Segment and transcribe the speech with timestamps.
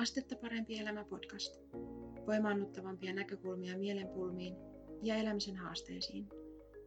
[0.00, 1.60] Astetta parempi elämä podcast.
[2.26, 4.54] Voimaannuttavampia näkökulmia mielenpulmiin
[5.02, 6.28] ja elämisen haasteisiin.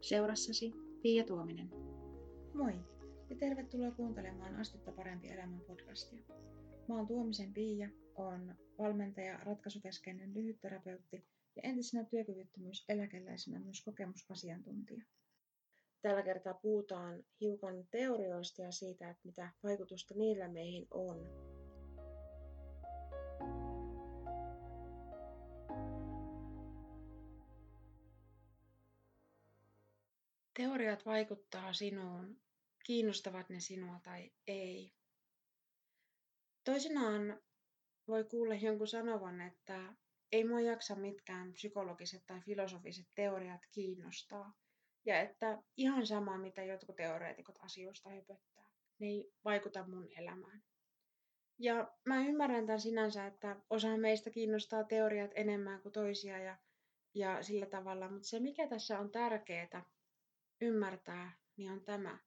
[0.01, 1.69] Seurassasi Pia Tuominen.
[2.53, 2.73] Moi
[3.29, 6.23] ja tervetuloa kuuntelemaan Astetta parempi elämä podcastia.
[6.87, 11.25] Mä oon Tuomisen Pia, on valmentaja, ratkaisukeskeinen lyhytterapeutti
[11.55, 15.03] ja entisenä työkyvyttömyyseläkeläisenä myös kokemusasiantuntija.
[16.01, 21.52] Tällä kertaa puhutaan hiukan teorioista ja siitä, että mitä vaikutusta niillä meihin on.
[30.63, 32.41] Teoriat vaikuttaa sinuun,
[32.85, 34.93] kiinnostavat ne sinua tai ei.
[36.63, 37.41] Toisinaan
[38.07, 39.93] voi kuulla jonkun sanovan, että
[40.31, 44.53] ei mua jaksa mitkään psykologiset tai filosofiset teoriat kiinnostaa.
[45.05, 48.65] Ja että ihan sama, mitä jotkut teoreetikot asioista höpöttää,
[48.99, 50.63] ne ei vaikuta mun elämään.
[51.59, 56.57] Ja mä ymmärrän tämän sinänsä, että osa meistä kiinnostaa teoriat enemmän kuin toisia ja,
[57.13, 59.93] ja sillä tavalla, mutta se mikä tässä on tärkeää
[60.63, 62.19] ymmärtää, niin on tämä,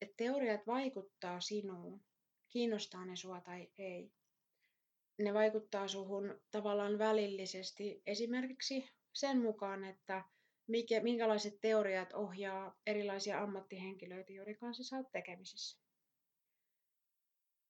[0.00, 2.04] että teoriat vaikuttaa sinuun,
[2.48, 4.12] kiinnostaa ne sua tai ei.
[5.18, 10.24] Ne vaikuttaa suhun tavallaan välillisesti esimerkiksi sen mukaan, että
[10.66, 15.78] mikä, minkälaiset teoriat ohjaa erilaisia ammattihenkilöitä, joiden kanssa sä oot tekemisissä.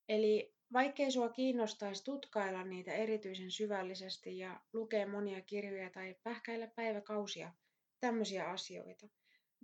[0.08, 7.52] Eli vaikkei sua kiinnostaisi tutkailla niitä erityisen syvällisesti ja lukea monia kirjoja tai pähkäillä päiväkausia
[8.00, 9.08] tämmöisiä asioita,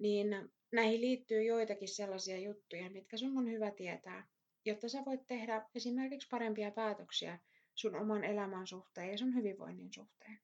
[0.01, 4.29] niin näihin liittyy joitakin sellaisia juttuja, mitkä sun on hyvä tietää,
[4.65, 7.39] jotta sä voit tehdä esimerkiksi parempia päätöksiä
[7.75, 10.41] sun oman elämän suhteen ja sun hyvinvoinnin suhteen.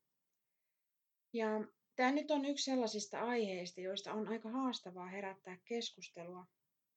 [1.33, 1.61] Ja
[1.97, 6.47] Tämä nyt on yksi sellaisista aiheista, joista on aika haastavaa herättää keskustelua,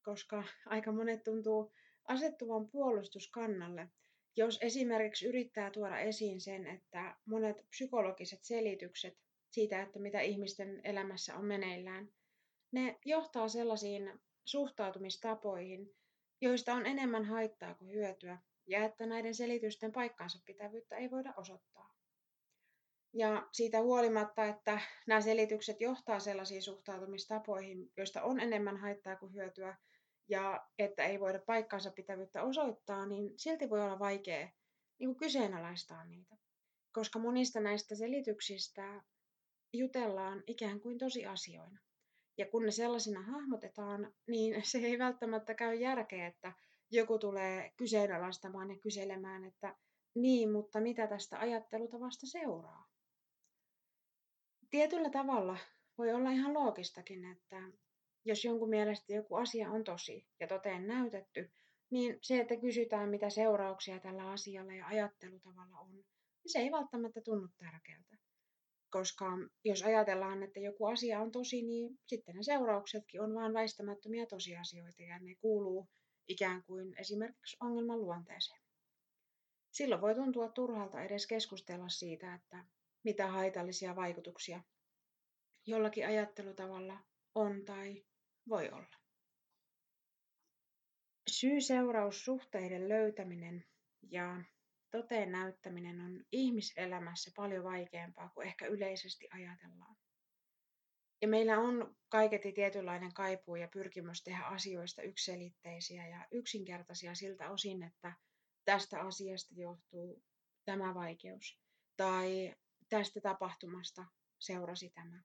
[0.01, 1.71] koska aika monet tuntuu
[2.07, 3.89] asettuvan puolustuskannalle,
[4.35, 9.17] jos esimerkiksi yrittää tuoda esiin sen, että monet psykologiset selitykset
[9.51, 12.09] siitä, että mitä ihmisten elämässä on meneillään,
[12.72, 15.96] ne johtaa sellaisiin suhtautumistapoihin,
[16.41, 18.38] joista on enemmän haittaa kuin hyötyä,
[18.68, 21.96] ja että näiden selitysten paikkaansa pitävyyttä ei voida osoittaa.
[23.13, 29.78] Ja siitä huolimatta, että nämä selitykset johtaa sellaisiin suhtautumistapoihin, joista on enemmän haittaa kuin hyötyä,
[30.28, 34.50] ja että ei voida paikkaansa pitävyyttä osoittaa, niin silti voi olla vaikea
[35.00, 36.38] niin kuin kyseenalaistaa niitä.
[36.91, 39.02] Koska monista näistä selityksistä
[39.74, 41.79] jutellaan ikään kuin tosiasioina.
[42.39, 46.53] Ja kun ne sellaisina hahmotetaan, niin se ei välttämättä käy järkeä, että
[46.91, 49.75] joku tulee kyseenalaistamaan ja kyselemään, että
[50.16, 52.89] niin, mutta mitä tästä ajattelutavasta seuraa?
[54.69, 55.57] tietyllä tavalla
[55.97, 57.61] voi olla ihan loogistakin, että
[58.25, 61.51] jos jonkun mielestä joku asia on tosi ja toteen näytetty,
[61.89, 66.05] niin se, että kysytään, mitä seurauksia tällä asialla ja ajattelutavalla on, niin
[66.45, 68.17] se ei välttämättä tunnu tärkeältä.
[68.89, 69.25] Koska
[69.66, 75.01] jos ajatellaan, että joku asia on tosi, niin sitten ne seurauksetkin on vain väistämättömiä tosiasioita
[75.01, 75.89] ja ne kuuluu
[76.27, 78.61] ikään kuin esimerkiksi ongelman luonteeseen.
[79.72, 82.66] Silloin voi tuntua turhalta edes keskustella siitä, että
[83.03, 84.61] mitä haitallisia vaikutuksia
[85.66, 86.99] jollakin ajattelutavalla
[87.35, 88.03] on tai
[88.49, 88.99] voi olla.
[91.31, 93.66] Syy-seuraussuhteiden löytäminen
[94.01, 94.44] ja
[94.91, 99.95] toteen näyttäminen on ihmiselämässä paljon vaikeampaa kuin ehkä yleisesti ajatellaan.
[101.22, 107.83] Ja meillä on kaiketi tietynlainen kaipuu ja pyrkimys tehdä asioista ykselitteisiä ja yksinkertaisia siltä osin,
[107.83, 108.13] että
[108.66, 110.23] tästä asiasta johtuu
[110.66, 111.59] tämä vaikeus.
[111.97, 112.55] Tai
[112.89, 114.05] tästä tapahtumasta
[114.39, 115.23] seurasi tämä.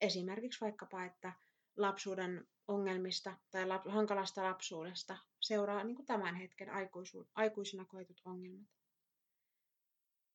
[0.00, 1.32] Esimerkiksi vaikkapa, että
[1.76, 8.68] lapsuuden ongelmista tai lap, hankalasta lapsuudesta seuraa niin kuin tämän hetken aikuisu, aikuisina koetut ongelmat.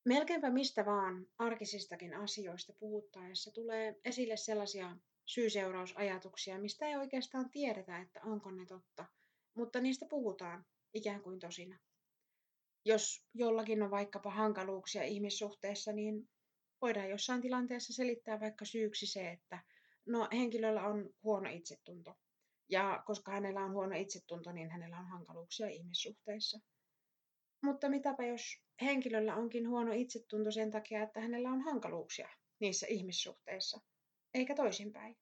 [0.10, 8.20] Melkeinpä mistä vaan arkisistakin asioista puhuttaessa tulee esille sellaisia syy-seurausajatuksia, mistä ei oikeastaan tiedetä, että
[8.24, 9.06] onko ne totta,
[9.54, 11.80] mutta niistä puhutaan ikään kuin tosina.
[12.86, 16.30] Jos jollakin on vaikkapa hankaluuksia ihmissuhteessa, niin
[16.82, 19.60] voidaan jossain tilanteessa selittää vaikka syyksi se, että
[20.06, 22.16] no, henkilöllä on huono itsetunto.
[22.70, 26.60] Ja koska hänellä on huono itsetunto, niin hänellä on hankaluuksia ihmissuhteissa.
[27.62, 32.30] Mutta mitäpä jos henkilöllä onkin huono itsetunto sen takia, että hänellä on hankaluuksia
[32.60, 33.82] niissä ihmissuhteissa,
[34.34, 35.18] eikä toisinpäin.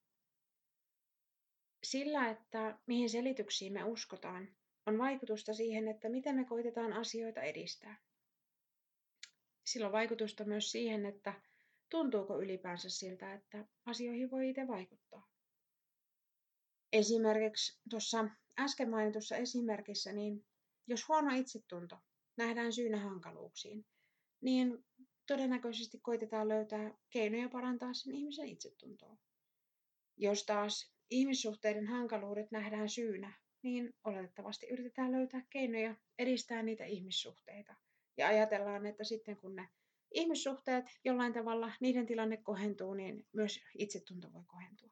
[1.83, 4.55] Sillä, että mihin selityksiin me uskotaan,
[4.85, 8.01] on vaikutusta siihen, että miten me koitetaan asioita edistää.
[9.65, 11.33] Sillä on vaikutusta myös siihen, että
[11.89, 15.29] tuntuuko ylipäänsä siltä, että asioihin voi itse vaikuttaa.
[16.93, 18.29] Esimerkiksi tuossa
[18.59, 20.45] äsken mainitussa esimerkissä, niin
[20.87, 21.97] jos huono itsetunto
[22.37, 23.85] nähdään syynä hankaluuksiin,
[24.41, 24.85] niin
[25.27, 29.17] todennäköisesti koitetaan löytää keinoja parantaa sen ihmisen itsetuntoa.
[30.17, 37.75] Jos taas ihmissuhteiden hankaluudet nähdään syynä, niin oletettavasti yritetään löytää keinoja edistää niitä ihmissuhteita.
[38.17, 39.69] Ja ajatellaan, että sitten kun ne
[40.11, 44.89] ihmissuhteet jollain tavalla, niiden tilanne kohentuu, niin myös itsetunto voi kohentua.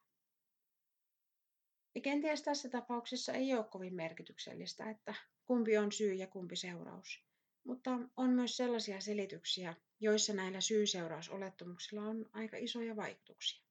[1.96, 5.14] Ja kenties tässä tapauksessa ei ole kovin merkityksellistä, että
[5.46, 7.25] kumpi on syy ja kumpi seuraus.
[7.66, 13.64] Mutta on myös sellaisia selityksiä, joissa näillä syy-seurausolettamuksilla on aika isoja vaikutuksia.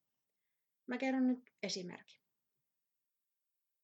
[0.87, 2.19] Mä kerron nyt esimerkin.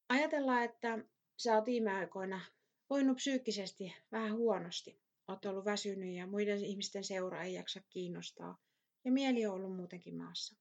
[0.09, 0.99] Ajatellaan, että
[1.37, 2.41] sä oot viime aikoina
[2.89, 5.01] voinut psyykkisesti vähän huonosti.
[5.27, 8.61] Oot ollut väsynyt ja muiden ihmisten seura ei jaksa kiinnostaa
[9.05, 10.55] ja mieli on ollut muutenkin maassa.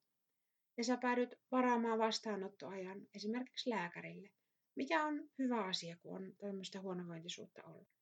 [0.77, 4.29] Ja sä päädyt varaamaan vastaanottoajan esimerkiksi lääkärille,
[4.75, 8.00] mikä on hyvä asia, kun on tämmöistä huonovointisuutta ollut.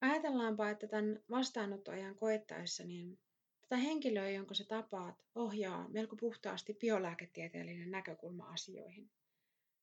[0.00, 3.18] Ajatellaanpa, että tämän vastaanottoajan koettaessa niin
[3.60, 9.10] tätä henkilöä, jonka sä tapaat, ohjaa melko puhtaasti biolääketieteellinen näkökulma asioihin.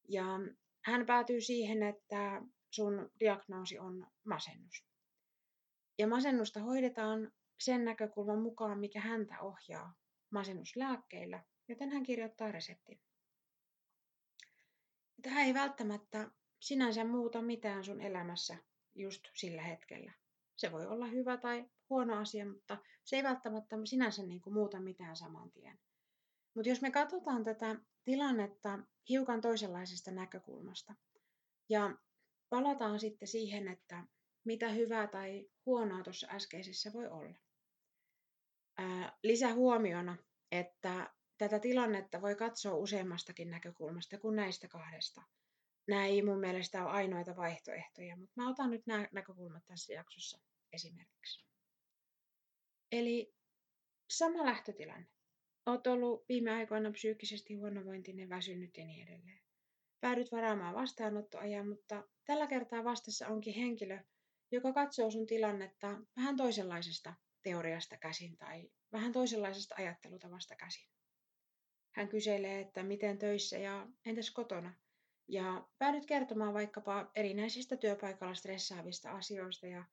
[0.10, 0.26] Ja
[0.82, 4.86] hän päätyy siihen, että sun diagnoosi on masennus.
[5.98, 9.94] Ja masennusta hoidetaan sen näkökulman mukaan, mikä häntä ohjaa
[10.30, 13.02] masennuslääkkeillä, joten hän kirjoittaa reseptin.
[15.22, 18.58] Tämä ei välttämättä sinänsä muuta mitään sun elämässä
[18.96, 20.14] just sillä hetkellä.
[20.58, 24.80] Se voi olla hyvä tai huono asia, mutta se ei välttämättä sinänsä niin kuin muuta
[24.80, 25.80] mitään saman tien.
[26.56, 28.80] Mutta jos me katsotaan tätä tilannetta
[29.10, 30.96] hiukan toisenlaisesta näkökulmasta
[31.70, 31.98] ja
[32.50, 34.04] palataan sitten siihen, että
[34.44, 37.36] mitä hyvää tai huonoa tuossa äskeisessä voi olla.
[38.78, 40.18] Ää, lisähuomiona,
[40.52, 45.22] että tätä tilannetta voi katsoa useammastakin näkökulmasta kuin näistä kahdesta.
[45.92, 50.40] Nämä ei mun mielestä ole ainoita vaihtoehtoja, mutta mä otan nyt nämä näkökulmat tässä jaksossa
[50.74, 51.46] esimerkiksi.
[52.92, 53.34] Eli
[54.10, 55.08] sama lähtötilanne.
[55.66, 59.42] Olet ollut viime aikoina psyykkisesti huonovointinen, väsynyt ja niin edelleen.
[60.02, 64.00] Päädyt varaamaan vastaanottoajan, mutta tällä kertaa vastassa onkin henkilö,
[64.52, 67.14] joka katsoo sun tilannetta vähän toisenlaisesta
[67.44, 70.88] teoriasta käsin tai vähän toisenlaisesta ajattelutavasta käsin.
[71.96, 74.74] Hän kyselee, että miten töissä ja entäs kotona.
[75.32, 79.84] Ja päädyt kertomaan vaikkapa erinäisistä työpaikalla stressaavista asioista ja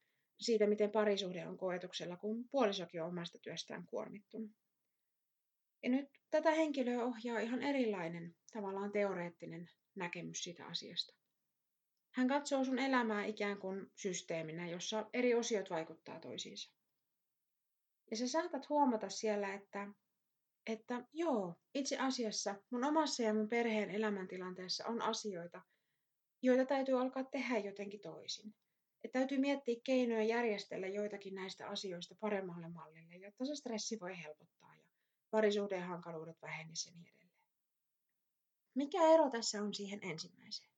[0.40, 4.50] siitä, miten parisuhde on koetuksella, kun puolisokin on omasta työstään kuormittunut.
[5.82, 11.14] Ja nyt tätä henkilöä ohjaa ihan erilainen, tavallaan teoreettinen näkemys siitä asiasta.
[12.14, 16.72] Hän katsoo sun elämää ikään kuin systeeminä, jossa eri osiot vaikuttaa toisiinsa.
[18.10, 19.88] Ja sä saatat huomata siellä, että,
[20.68, 25.62] että joo, itse asiassa mun omassa ja mun perheen elämäntilanteessa on asioita,
[26.42, 28.54] joita täytyy alkaa tehdä jotenkin toisin.
[29.04, 34.76] Että täytyy miettiä keinoja järjestellä joitakin näistä asioista paremmalle mallille, jotta se stressi voi helpottaa
[34.76, 34.84] ja
[35.30, 37.42] parisuhteen hankaluudet vähenisivät ja niin edelleen.
[38.74, 40.70] Mikä ero tässä on siihen ensimmäiseen?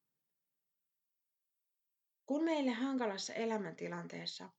[2.27, 4.51] Kun meille hankalassa elämäntilanteessa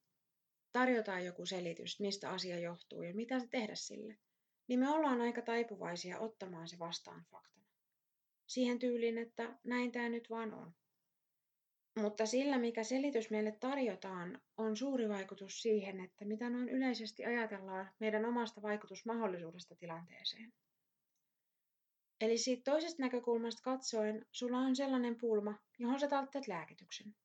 [0.72, 4.18] tarjotaan joku selitys, mistä asia johtuu ja mitä tehdä sille,
[4.72, 7.66] niin me ollaan aika taipuvaisia ottamaan se vastaan faktana.
[8.48, 10.74] Siihen tyyliin, että näin tämä nyt vaan on.
[12.00, 17.92] Mutta sillä, mikä selitys meille tarjotaan, on suuri vaikutus siihen, että mitä noin yleisesti ajatellaan
[18.00, 20.54] meidän omasta vaikutusmahdollisuudesta tilanteeseen.
[22.22, 27.16] Eli siitä toisesta näkökulmasta katsoen, sulla on sellainen pulma, johon sä tarvitset lääkityksen.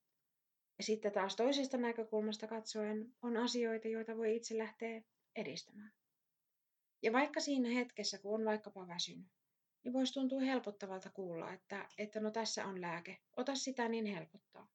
[0.78, 5.02] Ja sitten taas toisesta näkökulmasta katsoen on asioita, joita voi itse lähteä
[5.36, 5.92] edistämään.
[7.06, 9.26] Ja vaikka siinä hetkessä, kun on vaikkapa väsynyt,
[9.84, 14.68] niin voisi tuntua helpottavalta kuulla, että, että no tässä on lääke, ota sitä niin helpottaa.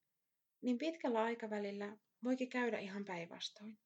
[0.61, 3.79] Niin pitkällä aikavälillä voikin käydä ihan päinvastoin.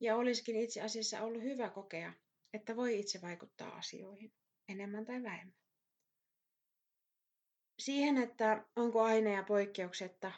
[0.00, 2.12] Ja olisikin itse asiassa ollut hyvä kokea,
[2.54, 4.32] että voi itse vaikuttaa asioihin,
[4.68, 5.58] enemmän tai vähemmän.
[7.78, 10.32] Siihen, että onko aine ja poikkeuksetta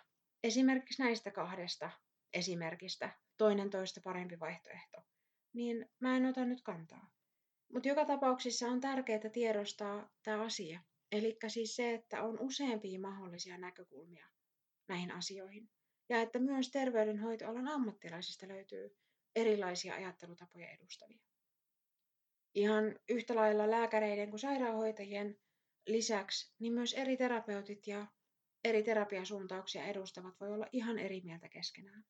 [0.45, 1.90] esimerkiksi näistä kahdesta
[2.33, 5.02] esimerkistä toinen toista parempi vaihtoehto,
[5.52, 7.20] niin mä en ota nyt kantaa.
[7.73, 10.81] Mutta joka tapauksessa on tärkeää tiedostaa tämä asia.
[11.12, 14.27] Eli siis se, että on useampia mahdollisia näkökulmia
[14.89, 15.71] näihin asioihin.
[16.09, 18.97] Ja että myös terveydenhoitoalan ammattilaisista löytyy
[19.37, 21.21] erilaisia ajattelutapoja edustavia.
[22.55, 25.39] Ihan yhtä lailla lääkäreiden kuin sairaanhoitajien
[25.87, 28.07] lisäksi, niin myös eri terapeutit ja
[28.65, 32.05] eri terapiasuuntauksia edustavat voi olla ihan eri mieltä keskenään.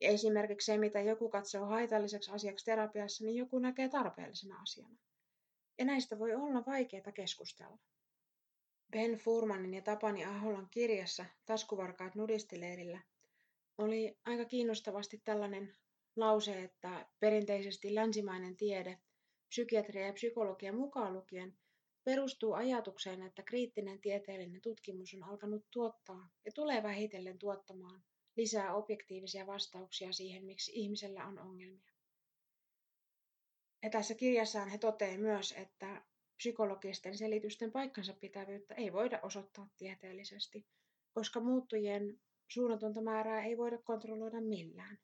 [0.00, 4.96] Ja esimerkiksi se, mitä joku katsoo haitalliseksi asiaksi terapiassa, niin joku näkee tarpeellisena asiana.
[5.78, 7.78] Ja näistä voi olla vaikeaa keskustella.
[8.92, 13.00] Ben Furmanin ja Tapani Aholan kirjassa Taskuvarkaat nudistileirillä
[13.78, 15.74] oli aika kiinnostavasti tällainen
[16.16, 18.98] lause, että perinteisesti länsimainen tiede,
[19.48, 21.56] psykiatria ja psykologia mukaan lukien,
[22.04, 28.04] perustuu ajatukseen, että kriittinen tieteellinen tutkimus on alkanut tuottaa ja tulee vähitellen tuottamaan
[28.36, 31.92] lisää objektiivisia vastauksia siihen, miksi ihmisellä on ongelmia.
[33.82, 36.02] Ja tässä kirjassaan he toteavat myös, että
[36.36, 40.66] psykologisten selitysten paikkansa pitävyyttä ei voida osoittaa tieteellisesti,
[41.12, 44.98] koska muuttujien suunnatonta määrää ei voida kontrolloida millään.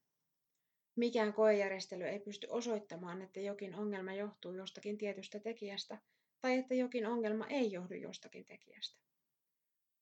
[0.96, 5.98] Mikään koejärjestely ei pysty osoittamaan, että jokin ongelma johtuu jostakin tietystä tekijästä
[6.40, 9.00] tai että jokin ongelma ei johdu jostakin tekijästä.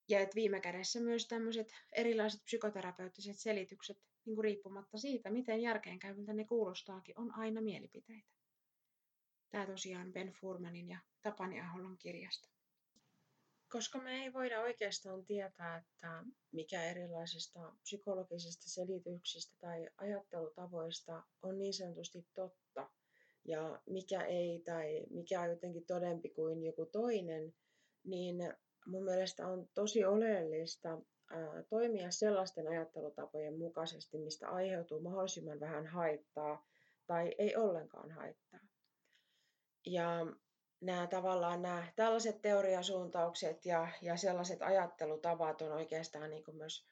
[0.09, 6.33] Ja että viime kädessä myös tämmöiset erilaiset psykoterapeuttiset selitykset, niin kuin riippumatta siitä, miten järkeenkäyviltä
[6.33, 8.29] ne kuulostaakin, on aina mielipiteitä.
[9.51, 12.49] Tämä tosiaan Ben Furmanin ja Tapani Ahollon kirjasta.
[13.69, 21.75] Koska me ei voida oikeastaan tietää, että mikä erilaisista psykologisista selityksistä tai ajattelutavoista on niin
[21.75, 22.91] sanotusti totta
[23.45, 27.55] ja mikä ei tai mikä on jotenkin todempi kuin joku toinen,
[28.05, 28.37] niin
[28.87, 30.99] mun mielestä on tosi oleellista
[31.69, 36.67] toimia sellaisten ajattelutapojen mukaisesti, mistä aiheutuu mahdollisimman vähän haittaa
[37.07, 38.61] tai ei ollenkaan haittaa.
[39.87, 40.27] Ja
[40.81, 46.87] nämä tavallaan nämä tällaiset teoriasuuntaukset ja, ja sellaiset ajattelutavat on oikeastaan niin myös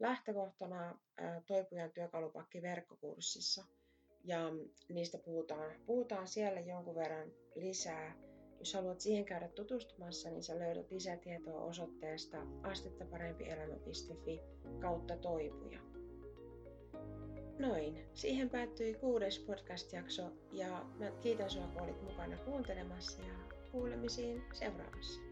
[0.00, 0.98] lähtökohtana
[1.46, 3.64] Toipujan työkalupakki verkkokurssissa.
[4.24, 4.38] Ja
[4.88, 8.14] niistä puhutaan, puhutaan siellä jonkun verran lisää.
[8.62, 14.40] Jos haluat siihen käydä tutustumassa, niin sä löydät lisätietoa osoitteesta astettaparempielämä.fi
[14.80, 15.80] kautta toipuja.
[17.58, 23.34] Noin, siihen päättyi kuudes podcast-jakso ja mä kiitän sinua, kun olit mukana kuuntelemassa ja
[23.72, 25.31] kuulemisiin seuraavassa.